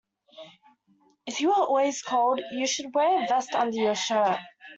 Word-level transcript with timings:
If 1.27 1.41
you 1.41 1.51
are 1.53 1.61
always 1.63 2.01
cold, 2.01 2.41
you 2.53 2.65
should 2.65 2.95
wear 2.95 3.23
a 3.23 3.27
vest 3.27 3.53
under 3.53 3.77
your 3.77 3.93
shirt 3.93 4.39